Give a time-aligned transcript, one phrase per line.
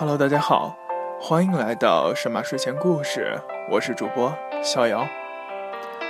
[0.00, 0.74] Hello，大家好，
[1.20, 3.38] 欢迎来到神马睡前故事，
[3.70, 5.06] 我是主播逍遥。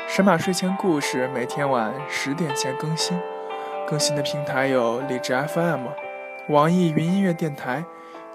[0.07, 3.21] 神马睡前故事每天晚十点前更新，
[3.89, 5.87] 更新的平台有荔枝 FM、
[6.50, 7.85] 网易云音乐电台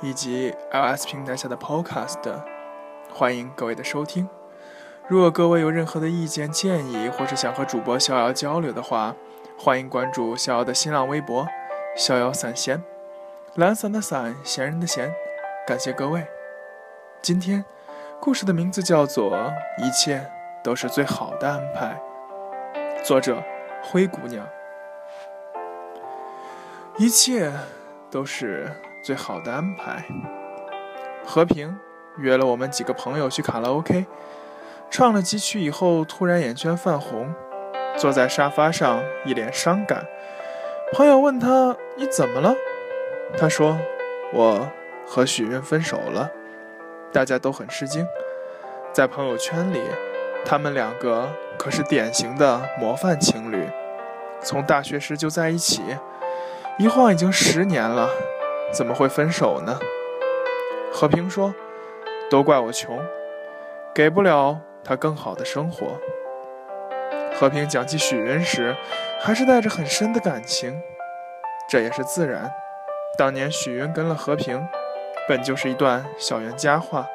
[0.02, 2.18] 以及 iOS 平台下的 Podcast，
[3.14, 4.28] 欢迎各位的收听。
[5.08, 9.16] 如果各位有任何的意见建议，或是想和主播逍遥交流的话，
[9.58, 11.48] 欢迎关注逍遥的新浪微博
[11.96, 12.84] “逍遥散闲”，
[13.56, 15.16] 懒散的散，闲人的闲。
[15.66, 16.24] 感谢各位。
[17.24, 17.66] 今天
[18.20, 19.36] 故事的名字叫做
[19.80, 20.24] 《一切
[20.64, 22.00] 都是最好的安排》，
[23.04, 23.42] 作者
[23.82, 24.48] 灰姑娘。
[26.98, 27.52] 一切
[28.12, 28.72] 都是
[29.04, 30.06] 最好的安排。
[31.26, 31.76] 和平
[32.18, 34.06] 约了我们几个朋友去卡拉 OK。
[34.92, 37.34] 唱了几曲以后，突然眼圈泛红，
[37.98, 40.06] 坐在沙发上一脸伤感。
[40.94, 42.54] 朋友问他：“你怎么了？”
[43.36, 43.80] 他说
[44.32, 44.72] ：“我
[45.08, 46.32] 和许云分手了。”
[47.12, 48.06] 大家都很吃惊。
[48.92, 49.82] 在朋友圈里，
[50.46, 53.68] 他们两个可是典型的模范情侣，
[54.42, 55.82] 从大学时就在一起，
[56.78, 58.10] 一晃已经十年了，
[58.74, 59.80] 怎么会分手呢？
[60.92, 61.54] 和平说
[62.30, 63.00] ：“都怪我穷，
[63.94, 66.00] 给不了。”他更好的生活。
[67.34, 68.76] 和平讲起许云时，
[69.20, 70.80] 还是带着很深的感情，
[71.68, 72.52] 这也是自然。
[73.18, 74.66] 当年许云跟了和平，
[75.28, 77.08] 本就是一段校园佳话。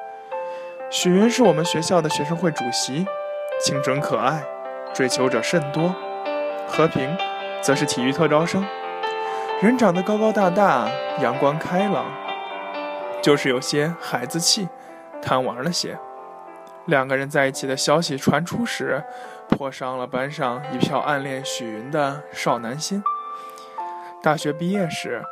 [0.91, 3.07] 许云是我们学校的学生会主席，
[3.65, 4.43] 清纯可爱，
[4.93, 5.95] 追求者甚多。
[6.69, 7.17] 和平
[7.63, 8.65] 则是体育特招生，
[9.61, 10.89] 人长得高高大大，
[11.21, 12.07] 阳光开朗，
[13.23, 14.69] 就是有些孩子气，
[15.23, 15.99] 贪玩了些。
[16.87, 19.05] 两个人在一起的消息传出时，
[19.49, 23.05] 颇伤了班上一票暗恋许云的少男心。
[24.23, 25.23] 大学毕业时，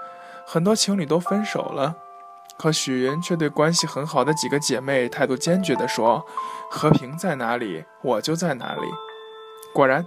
[0.47, 1.97] 很多情侣都分手了，
[2.59, 6.27] 可许云却对关系很好的几个姐妹态度坚决地说
[6.71, 8.83] ：“和平在哪里，我就在哪里。”
[9.73, 10.05] 果然，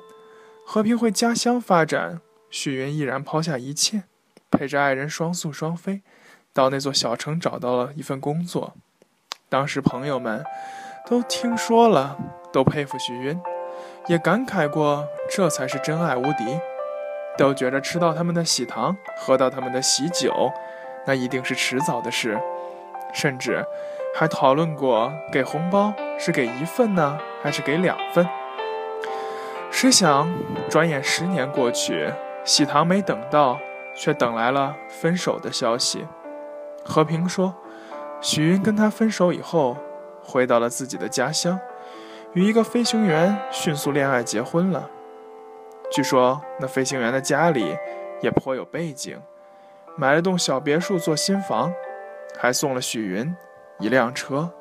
[0.65, 4.03] 和平会家乡发展，许云毅然抛下一切，
[4.49, 6.01] 陪着爱人双宿双飞，
[6.53, 8.73] 到那座小城找到了一份工作。
[9.49, 10.43] 当时朋友们。
[11.09, 12.15] 都听说了，
[12.53, 13.37] 都佩服许云，
[14.07, 16.59] 也感慨过这才是真爱无敌，
[17.35, 20.51] 都觉着吃到他们的喜糖，喝到他们的喜酒，
[21.05, 22.39] 那一定是迟早的事，
[23.13, 23.65] 甚至
[24.15, 28.27] 还讨论过给红包是给一份呢，还是给两份。
[29.69, 30.31] 谁想，
[30.69, 32.11] 转眼十年过去，
[32.43, 33.59] 喜糖没等到，
[33.95, 36.07] 却等来了分手的消息。
[36.83, 37.55] 和平说，
[38.19, 39.77] 许云跟他分手以后。
[40.23, 41.59] 回到了自己的家乡，
[42.33, 44.87] 与一个飞行员迅速恋爱结婚了。
[45.91, 47.75] 据说那飞行员的家里
[48.21, 49.19] 也颇有背景，
[49.97, 51.73] 买了栋小别墅做新房，
[52.39, 53.35] 还送了许云
[53.79, 54.51] 一辆车。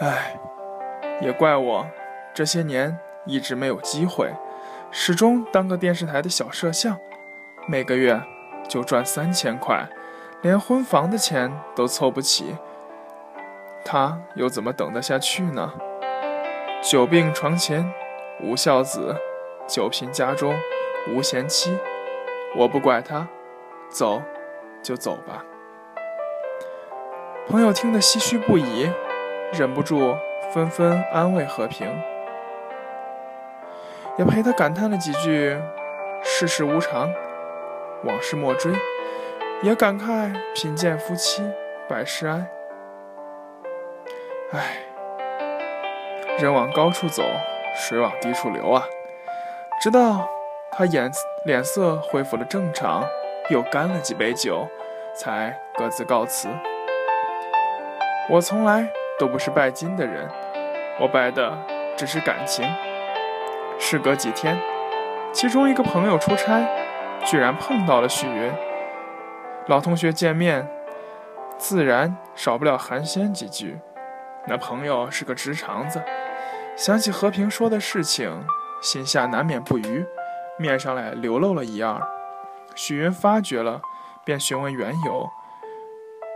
[0.00, 0.38] 唉，
[1.20, 1.86] 也怪我
[2.32, 2.96] 这些年
[3.26, 4.30] 一直没有机会，
[4.90, 6.96] 始终当个电视台的小摄像，
[7.66, 8.20] 每个月
[8.68, 9.88] 就赚三千块。
[10.40, 12.56] 连婚房的钱都凑不齐，
[13.84, 15.72] 他又怎么等得下去呢？
[16.80, 17.92] 久病床前
[18.40, 19.16] 无孝子，
[19.66, 20.54] 久贫家中
[21.10, 21.76] 无贤妻。
[22.58, 23.24] 我不怪他，
[23.88, 24.20] 走
[24.82, 25.44] 就走吧。
[27.48, 28.90] 朋友听得唏嘘不已，
[29.52, 30.16] 忍不住
[30.52, 31.86] 纷纷安慰和平，
[34.18, 35.56] 也陪他感叹了几句：
[36.24, 37.08] 世事无常，
[38.02, 38.72] 往事莫追。
[39.62, 41.42] 也感慨贫贱夫妻
[41.88, 42.48] 百事哀。
[44.52, 44.82] 唉，
[46.38, 47.22] 人往高处走，
[47.76, 48.84] 水往低处流啊！
[49.80, 50.28] 直到
[50.70, 51.10] 他眼
[51.44, 53.04] 脸色恢复了正常，
[53.50, 54.68] 又干了几杯酒，
[55.14, 56.48] 才各自告辞。
[58.28, 60.28] 我从来都不是拜金的人，
[61.00, 61.56] 我拜的
[61.96, 62.64] 只是感情。
[63.78, 64.58] 事隔几天，
[65.32, 66.60] 其中一个朋友出差，
[67.24, 68.52] 居然碰到了许云。
[69.66, 70.68] 老同学见面，
[71.56, 73.78] 自然少不了寒暄几句。
[74.46, 76.02] 那朋友是个直肠子，
[76.76, 78.44] 想起和平说的事情，
[78.80, 80.06] 心下难免不愉，
[80.58, 82.00] 面上来流露了一二。
[82.74, 83.80] 许云发觉了，
[84.24, 85.28] 便询问缘由。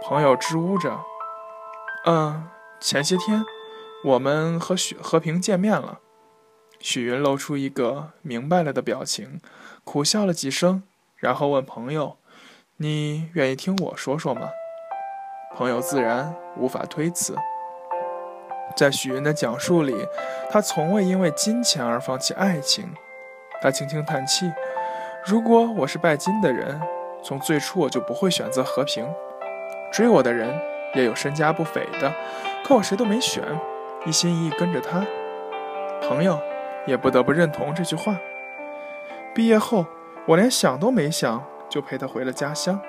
[0.04, 1.00] 朋友支吾着
[2.06, 2.48] ：“嗯，
[2.80, 3.44] 前些天
[4.04, 6.00] 我们和许和平见面了。”
[6.80, 9.40] 许云露出一个明白了的表情，
[9.84, 10.82] 苦笑了几声，
[11.16, 12.16] 然后问朋友。
[12.78, 14.48] 你愿意听我说说吗？
[15.54, 17.36] 朋友自然无法推辞。
[18.74, 20.08] 在许云的讲述里，
[20.50, 22.92] 他从未因为金钱而放弃爱情。
[23.62, 24.52] 他轻轻叹气
[25.24, 26.80] ：“如果我是拜金的人，
[27.22, 29.08] 从最初我就不会选择和平。
[29.92, 30.52] 追我的人
[30.94, 32.12] 也有身家不菲的，
[32.64, 33.40] 可我谁都没选，
[34.04, 35.06] 一心一意跟着他。
[36.08, 36.40] 朋友
[36.86, 38.16] 也不得不认同这句话。
[39.32, 39.86] 毕业后，
[40.26, 42.80] 我连想都没想就陪他回了家乡。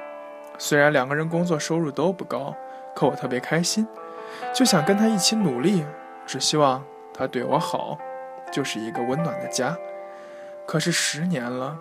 [0.58, 2.56] 虽然两个人工作收入都不高，
[2.96, 3.88] 可我特别开心，
[4.52, 5.86] 就想跟他一起努力，
[6.26, 6.84] 只希望
[7.14, 7.96] 他对我好，
[8.52, 9.78] 就是一个温暖的家。
[10.66, 11.78] 可是十年了，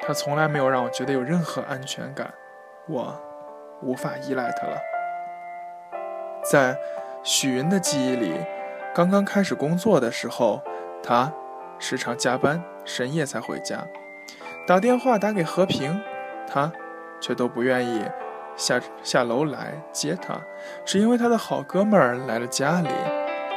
[0.00, 2.34] 他从来没有让我觉得有任何安全感，
[2.88, 3.18] 我
[3.82, 4.76] 无法依赖他了。
[6.50, 6.76] 在
[7.22, 8.34] 许云的记忆里，
[8.94, 10.60] 刚刚开始工作的时候，
[11.02, 11.32] 他
[11.78, 13.86] 时常加班，深夜才回家，
[14.66, 16.02] 打电话打给和平，
[16.46, 16.72] 他
[17.20, 18.04] 却都不愿意
[18.56, 20.40] 下下楼来接他，
[20.84, 22.90] 只因为他的好哥们儿来了家里，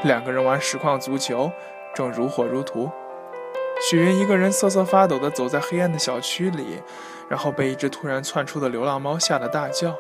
[0.03, 1.51] 两个人玩实况足球，
[1.93, 2.91] 正如火如荼。
[3.81, 6.81] 许云一个人瑟瑟发抖地走在黑暗的小区里，
[7.29, 9.95] 然后被一只突然窜出的流浪猫吓得大叫，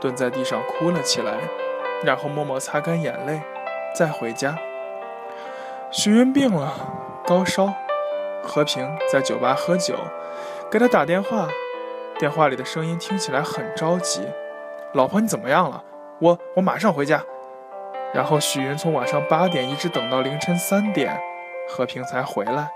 [0.00, 1.34] 蹲在地上哭了起来，
[2.02, 3.42] 然后默默擦干眼泪，
[3.94, 4.56] 再回家。
[5.90, 6.72] 许云病了，
[7.26, 7.72] 高烧。
[8.42, 9.94] 和平在酒吧喝酒，
[10.70, 11.48] 给他打电话，
[12.18, 14.22] 电话里的声音听起来很着急
[14.94, 15.84] ：“老婆，你怎么样了？
[16.20, 17.22] 我我马上回家。”
[18.14, 21.20] 然后许云从晚上八点一直等到凌晨三点，
[21.68, 22.70] 和平才回来。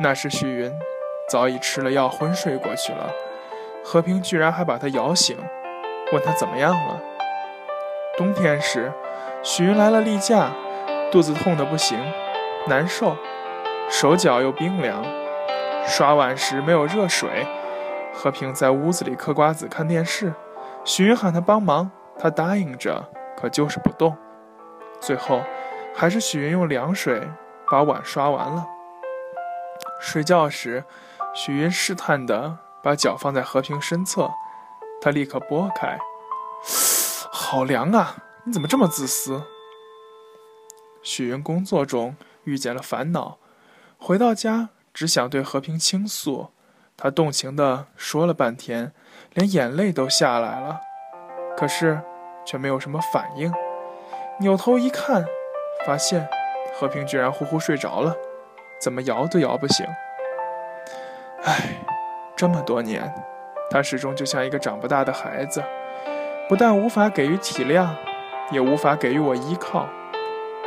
[0.00, 0.72] 那时许云
[1.28, 3.10] 早已吃了药昏睡过去了，
[3.84, 5.36] 和平居然还把他摇醒，
[6.12, 7.00] 问他怎么样了。
[8.16, 8.92] 冬天时，
[9.42, 10.50] 许云来了例假，
[11.10, 11.98] 肚子痛得不行，
[12.66, 13.16] 难受，
[13.88, 15.04] 手脚又冰凉，
[15.86, 17.46] 刷碗时没有热水。
[18.14, 20.34] 和平在屋子里嗑瓜子看电视，
[20.84, 23.08] 许云喊他帮忙，他答应着，
[23.40, 24.16] 可就是不动。
[25.00, 25.42] 最后，
[25.94, 27.22] 还是许云用凉水
[27.70, 28.66] 把碗刷完了。
[30.02, 30.84] 睡觉时，
[31.32, 34.28] 许云试探地把脚放在和平身侧，
[35.00, 35.96] 他立刻拨开。
[37.30, 38.16] 好凉啊！
[38.44, 39.44] 你怎么这么自私？
[41.02, 43.38] 许云工作中遇见了烦恼，
[43.96, 46.50] 回到家只想对和平倾诉。
[46.96, 48.92] 他动情地说了半天，
[49.34, 50.80] 连眼泪都下来了，
[51.56, 52.02] 可是
[52.44, 53.52] 却没有什么反应。
[54.40, 55.24] 扭头一看，
[55.86, 56.28] 发现
[56.74, 58.16] 和平居然呼呼睡着了。
[58.82, 59.86] 怎么摇都摇不醒。
[61.44, 61.78] 唉，
[62.34, 63.14] 这么多年，
[63.70, 65.62] 他始终就像一个长不大的孩子，
[66.48, 67.90] 不但无法给予体谅，
[68.50, 69.86] 也无法给予我依靠。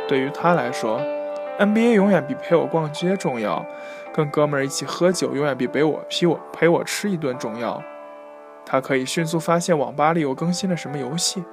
[0.08, 0.98] 对于他来说
[1.58, 3.62] ，NBA 永远比陪我逛街重要，
[4.14, 7.82] 跟哥们儿一起喝酒永远比陪我陪我陪我吃一顿重要。
[8.64, 11.44] 他可以迅速发现网吧里有更新了什么游戏，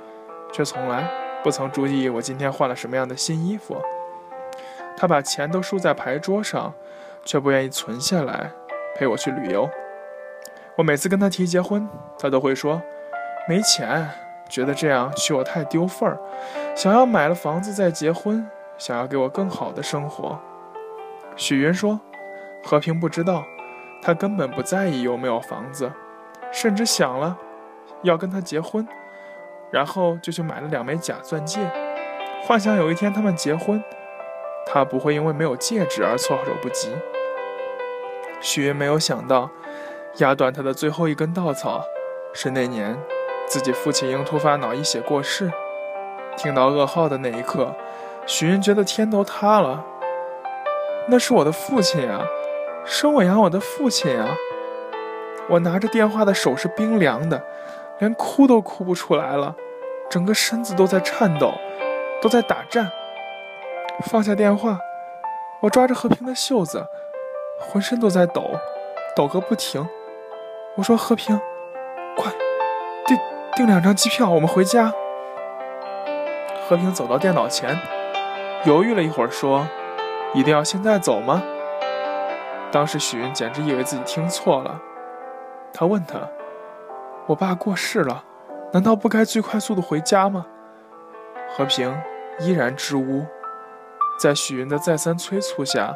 [0.53, 1.09] 却从来
[1.43, 3.75] 不曾注意我今天换了什么样的新衣服。
[4.95, 6.73] 他把钱都输在牌桌上，
[7.25, 8.51] 却不愿意存下来
[8.95, 9.69] 陪我去旅游。
[10.75, 11.87] 我每次跟他提结婚，
[12.17, 12.81] 他都会说
[13.47, 14.09] 没钱，
[14.49, 16.17] 觉得这样娶我太丢份儿，
[16.75, 18.47] 想要买了房子再结婚，
[18.77, 20.39] 想要给我更好的生活。
[21.35, 21.99] 许云说，
[22.63, 23.43] 和平不知道，
[24.01, 25.91] 他根本不在意有没有房子，
[26.51, 27.37] 甚至想了
[28.03, 28.87] 要跟他结婚，
[29.71, 31.59] 然后就去买了两枚假钻戒，
[32.43, 33.83] 幻想有一天他们结婚。
[34.73, 36.89] 他不会因为没有戒指而措手不及。
[38.41, 39.51] 许云没有想到，
[40.17, 41.85] 压断他的最后一根稻草
[42.33, 42.97] 是那年
[43.45, 45.51] 自己父亲因突发脑溢血过世。
[46.35, 47.75] 听到噩耗的那一刻，
[48.25, 49.85] 许云觉得天都塌了。
[51.07, 52.25] 那是我的父亲啊，
[52.83, 54.35] 生我养我的父亲啊！
[55.49, 57.45] 我拿着电话的手是冰凉的，
[57.99, 59.55] 连哭都哭不出来了，
[60.09, 61.53] 整个身子都在颤抖，
[62.23, 62.91] 都在打颤。
[64.01, 64.79] 放下电话，
[65.61, 66.85] 我抓着和平的袖子，
[67.59, 68.51] 浑身都在抖，
[69.15, 69.87] 抖个不停。
[70.75, 71.39] 我说：“和平，
[72.17, 72.31] 快
[73.05, 73.17] 订
[73.55, 74.91] 订两张机票，我们回家。”
[76.67, 77.77] 和平走到电脑前，
[78.65, 79.67] 犹豫了一会儿，说
[80.33, 81.41] ：“一定要现在走吗？”
[82.71, 84.81] 当时许云简直以为自己听错了，
[85.71, 86.19] 他问他
[87.27, 88.23] ：“我爸过世了，
[88.73, 90.47] 难道不该最快速的回家吗？”
[91.55, 91.95] 和平
[92.39, 93.25] 依然支吾。
[94.17, 95.93] 在许云的再三催促下，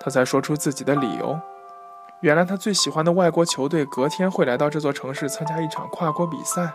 [0.00, 1.38] 他才说出自己的理由。
[2.20, 6.72] 原来他最喜欢的外国球队隔天会来到这座城市参加一场跨国比赛，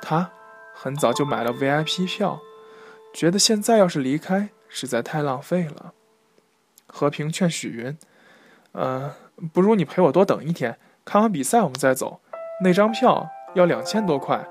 [0.00, 0.30] 他
[0.74, 2.40] 很早就买了 VIP 票，
[3.14, 5.92] 觉得现在要是离开实在太浪费了。
[6.86, 7.96] 和平劝许云
[8.72, 9.14] ：“呃，
[9.52, 12.20] 不如你陪我多等一天，看完比赛我们再走。
[12.64, 14.44] 那张票要两千多块，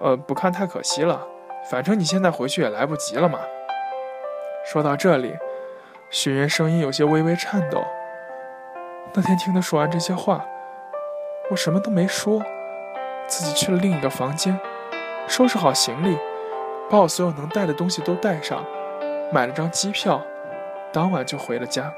[0.00, 1.26] 呃，不看太可惜了。
[1.70, 3.38] 反正你现在回去也来不及了嘛。”
[4.64, 5.36] 说到这里，
[6.08, 7.84] 许云声音有些微微颤抖。
[9.12, 10.42] 那天听他说完这些话，
[11.50, 12.42] 我什么都没说，
[13.26, 14.58] 自己去了另一个房间，
[15.28, 16.18] 收拾好行李，
[16.88, 18.64] 把我所有能带的东西都带上，
[19.30, 20.22] 买了张机票，
[20.90, 21.92] 当晚就回了家。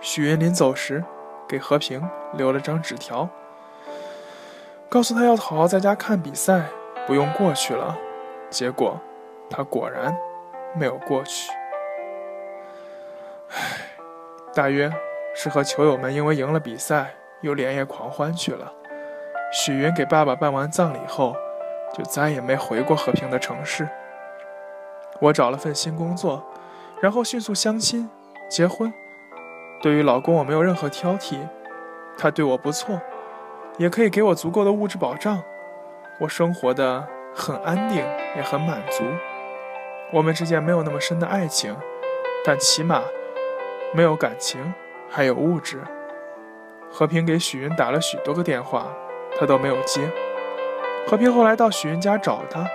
[0.00, 1.04] 许云临走时，
[1.48, 3.28] 给和平留了张纸条，
[4.88, 6.64] 告诉他要好好在家看比赛，
[7.06, 7.96] 不用过去了。
[8.50, 9.00] 结果，
[9.48, 10.12] 他果然
[10.74, 11.50] 没有过去。
[13.50, 13.56] 唉，
[14.54, 14.90] 大约
[15.34, 18.72] 是和球友们因为赢了比赛，又连夜狂欢去了。
[19.52, 21.34] 许云给爸爸办完葬礼后，
[21.92, 23.88] 就再也没回过和平的城市。
[25.20, 26.44] 我找了份新工作，
[27.00, 28.08] 然后迅速相亲、
[28.48, 28.92] 结婚。
[29.82, 31.38] 对于老公，我没有任何挑剔，
[32.16, 33.00] 他对我不错，
[33.76, 35.42] 也可以给我足够的物质保障，
[36.20, 38.04] 我生活的很安定，
[38.36, 39.02] 也很满足。
[40.12, 41.76] 我们之间没有那么深的爱情，
[42.44, 43.02] 但起码
[43.92, 44.74] 没有感情，
[45.08, 45.80] 还有物质。
[46.90, 48.88] 和平给许云打了许多个电话，
[49.38, 50.10] 他都没有接。
[51.06, 52.66] 和平后来到许云家找他，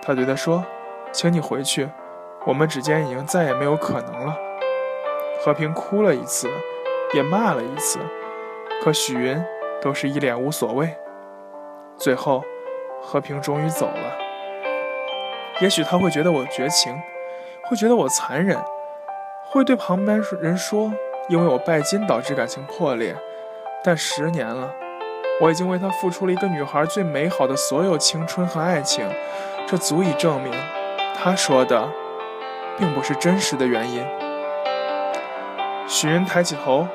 [0.00, 0.64] 他对他说
[1.12, 1.88] ：“请你回去，
[2.46, 4.34] 我们之间已经再也没有可能了。”
[5.44, 6.48] 和平哭了一次，
[7.12, 7.98] 也骂了一次，
[8.82, 9.44] 可许云
[9.82, 10.96] 都是一脸无所谓。
[11.98, 12.42] 最后，
[13.02, 14.31] 和平终于走了。
[15.62, 16.92] 也许他会觉得我绝情，
[17.62, 18.58] 会觉得我残忍，
[19.44, 20.92] 会对旁边人说
[21.28, 23.14] 因为我拜金导致感情破裂。
[23.84, 24.74] 但十年了，
[25.40, 29.08] 我已经为他付出了一个女孩最美好的所有青春和爱情，
[29.64, 30.52] 这足以证明
[31.14, 31.88] 他说的
[32.76, 34.04] 并不是真实的原因。
[35.86, 36.88] 许云抬起头，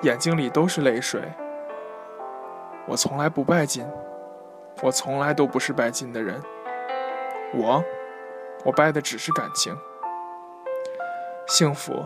[0.00, 1.20] 眼睛里都是泪水。
[2.86, 3.86] 我从来不拜金，
[4.80, 6.40] 我从来都不是拜金的人。
[7.54, 7.82] 我，
[8.64, 9.76] 我拜的只是感情。
[11.46, 12.04] 幸福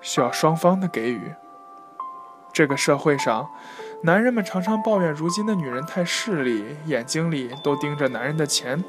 [0.00, 1.32] 需要双方的给予。
[2.52, 3.48] 这个社会上，
[4.02, 8.84] 男人们常常抱怨如今的女人太势利，眼睛里都盯着男人的钱，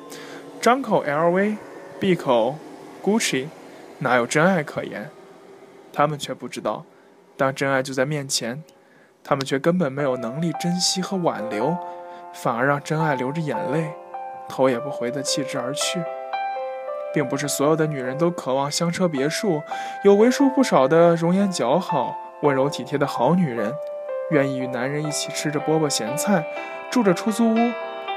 [0.59, 1.55] 张口 LV，
[1.99, 2.57] 闭口
[3.01, 3.47] Gucci，
[3.99, 5.09] 哪有真爱可言？
[5.93, 6.83] 他们却不知道，
[7.37, 8.63] 当真爱就在面前，
[9.23, 11.77] 他们却根本没有能力珍惜和挽留，
[12.33, 13.93] 反而让真爱流着眼泪，
[14.49, 16.03] 头也不回的弃之而去。
[17.13, 19.61] 并不是所有的女人都渴望香车别墅，
[20.03, 23.71] 有为数不少的容颜姣好、温柔体贴的好女人，
[24.31, 26.45] 愿意与男人一起吃着饽饽咸菜，
[26.89, 27.57] 住着出租屋，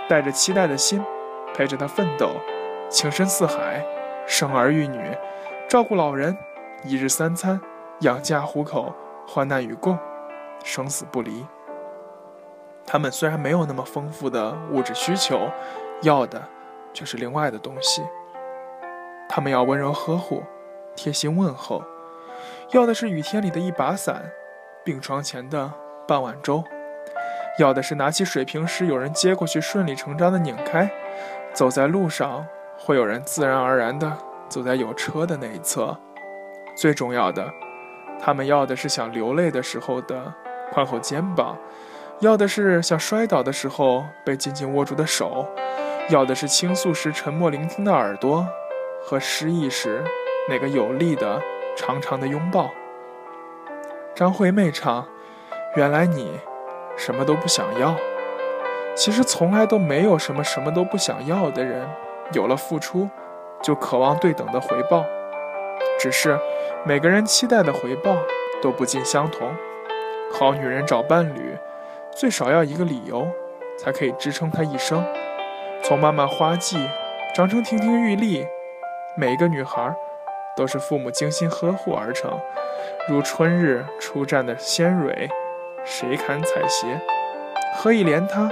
[0.09, 1.05] 带着期待的心，
[1.55, 2.31] 陪着他奋斗，
[2.89, 3.85] 情深似海，
[4.27, 4.99] 生儿育女，
[5.69, 6.37] 照顾老人。
[6.85, 7.61] 一日三餐，
[8.01, 8.95] 养家糊口，
[9.27, 9.99] 患难与共，
[10.63, 11.45] 生死不离。
[12.87, 15.51] 他们虽然没有那么丰富的物质需求，
[16.03, 16.41] 要的
[16.93, 18.03] 却是另外的东西。
[19.29, 20.43] 他们要温柔呵护，
[20.95, 21.83] 贴心问候，
[22.71, 24.31] 要的是雨天里的一把伞，
[24.85, 25.73] 病床前的
[26.07, 26.65] 半碗粥，
[27.59, 30.91] 要的是拿起水瓶时有人接过去顺理成章的拧开，
[31.53, 32.47] 走在路上
[32.79, 34.17] 会有人自然而然的
[34.49, 35.97] 走在有车的那一侧。
[36.77, 37.51] 最重要的，
[38.21, 40.33] 他们要的是想流泪的时候的
[40.73, 41.57] 宽厚肩膀，
[42.21, 45.47] 要的是想摔倒的时候被紧紧握住的手，
[46.11, 48.47] 要的是倾诉时沉默聆听的耳朵，
[49.07, 50.03] 和失意时
[50.49, 51.41] 那个有力的
[51.77, 52.73] 长长的拥抱。
[54.17, 55.07] 张惠妹唱
[55.77, 56.33] ：“原来你
[56.97, 57.95] 什么都不想要。”
[58.97, 61.87] 其实从来都没有什么什么都不想要的人，
[62.33, 63.09] 有了付出，
[63.63, 65.05] 就渴望对等的回报。
[66.01, 66.37] 只是
[66.85, 68.17] 每个人期待的回报
[68.61, 69.55] 都不尽相同。
[70.33, 71.57] 好女人找伴侣，
[72.11, 73.29] 最少要一个理由，
[73.79, 75.05] 才可以支撑她一生。
[75.85, 76.77] 从漫漫花季
[77.35, 78.45] 长成亭亭玉立，
[79.19, 79.95] 每一个女孩
[80.55, 82.39] 都是父母精心呵护而成，
[83.09, 85.31] 如春日初绽的鲜蕊，
[85.85, 87.01] 谁堪采撷？
[87.79, 88.51] 何以怜她？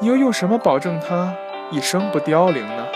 [0.00, 1.34] 你又用什么保证她
[1.70, 2.86] 一生不凋零呢？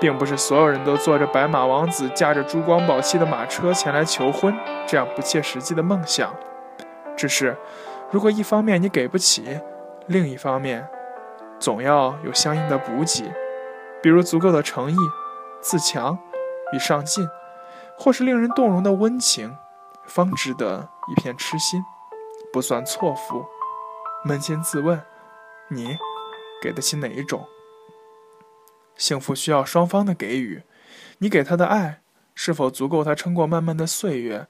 [0.00, 4.52] 并不是所有人都坐着白马王子驾着珠光宝气的马车前来求婚，
[4.88, 6.34] 这样不切实际的梦想。
[7.16, 7.56] 只是，
[8.10, 9.60] 如果一方面你给不起，
[10.06, 10.88] 另一方面，
[11.60, 13.30] 总要有相应的补给，
[14.02, 14.96] 比如足够的诚意、
[15.60, 16.18] 自强
[16.72, 17.28] 与上进，
[17.98, 19.56] 或是令人动容的温情，
[20.06, 21.84] 方值得一片痴心，
[22.52, 23.44] 不算错付。
[24.26, 25.02] 扪心自问，
[25.68, 25.96] 你
[26.60, 27.46] 给得起哪一种？
[28.96, 30.62] 幸福需要双方的给予，
[31.18, 32.02] 你给他的爱
[32.34, 34.46] 是否足够他撑过漫漫的岁月，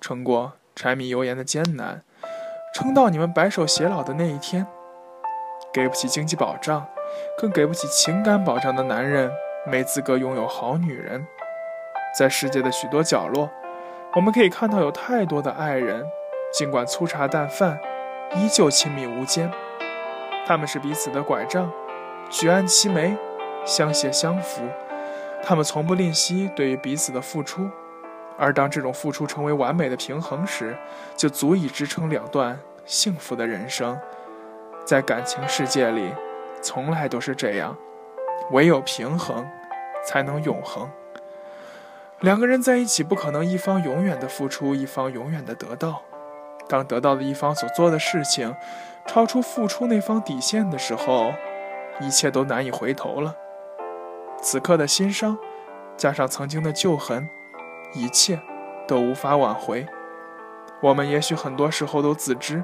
[0.00, 2.02] 撑过柴米油盐的艰难，
[2.74, 4.66] 撑到你们白首偕老的那一天？
[5.72, 6.86] 给不起经济保障，
[7.38, 9.30] 更给不起情感保障的男人，
[9.64, 11.24] 没资格拥有好女人。
[12.18, 13.48] 在世界的许多角落，
[14.14, 16.04] 我们可以看到有太多的爱人，
[16.52, 17.78] 尽管粗茶淡饭，
[18.34, 19.50] 依旧亲密无间。
[20.44, 21.70] 他们是彼此的拐杖，
[22.28, 23.16] 举案齐眉，
[23.64, 24.62] 相携相扶。
[25.44, 27.70] 他们从不吝惜对于彼此的付出，
[28.36, 30.76] 而当这种付出成为完美的平衡时，
[31.16, 33.96] 就足以支撑两段幸福的人生。
[34.84, 36.10] 在感情世界里，
[36.60, 37.76] 从来都是这样，
[38.50, 39.48] 唯有平衡，
[40.06, 40.90] 才能永恒。
[42.20, 46.02] 两个人在一起，不可能一方永远的付出，一方永远的得到。
[46.68, 48.54] 当得到的一方所做的事情
[49.06, 51.34] 超出付出那方底线的时候，
[52.00, 53.34] 一切都难以回头了。
[54.40, 55.36] 此刻的心伤，
[55.96, 57.28] 加上曾经的旧痕，
[57.94, 58.40] 一切
[58.86, 59.86] 都无法挽回。
[60.80, 62.62] 我们也许很多时候都自知，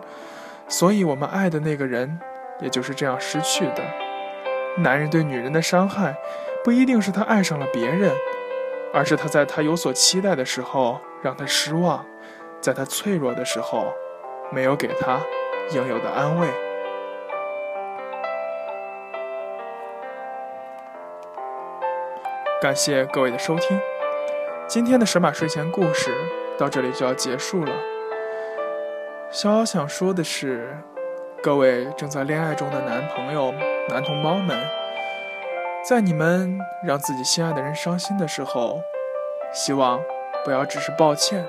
[0.69, 2.19] 所以我们爱的那个人
[2.61, 4.08] 也就是这样失去的。
[4.81, 6.17] 男人对女人的伤害，
[6.63, 8.13] 不一定是他爱上了别人，
[8.93, 12.05] 而是他在他有所期待的时候让他失望。
[12.61, 13.93] 在他脆弱的时候，
[14.51, 15.21] 没有给他
[15.71, 16.49] 应有的安慰。
[22.61, 23.81] 感谢各位的收听，
[24.67, 26.13] 今天的神马睡前故事
[26.59, 27.73] 到这里就要结束了。
[29.31, 30.77] 小小想说的是，
[31.41, 33.53] 各位正在恋爱中的男朋友、
[33.89, 34.59] 男同胞们，
[35.89, 38.81] 在你们让自己心爱的人伤心的时候，
[39.53, 40.01] 希望
[40.45, 41.47] 不要只是抱歉。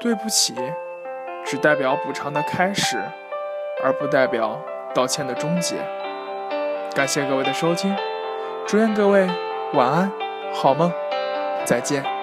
[0.00, 0.54] 对不起，
[1.44, 2.96] 只代表补偿的开始，
[3.84, 4.58] 而不代表
[4.94, 5.76] 道歉的终结。
[6.94, 7.94] 感谢各位的收听，
[8.66, 9.28] 祝愿各位
[9.74, 10.10] 晚安，
[10.54, 10.90] 好梦，
[11.66, 12.17] 再见。